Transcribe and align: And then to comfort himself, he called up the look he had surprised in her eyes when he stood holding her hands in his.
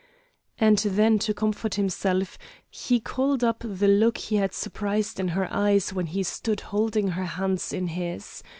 And 0.57 0.79
then 0.79 1.19
to 1.19 1.33
comfort 1.35 1.75
himself, 1.75 2.39
he 2.71 2.99
called 2.99 3.43
up 3.43 3.59
the 3.59 3.87
look 3.87 4.17
he 4.17 4.37
had 4.37 4.51
surprised 4.51 5.19
in 5.19 5.27
her 5.27 5.47
eyes 5.53 5.93
when 5.93 6.07
he 6.07 6.23
stood 6.23 6.61
holding 6.61 7.09
her 7.09 7.25
hands 7.25 7.71
in 7.71 7.85
his. 7.85 8.41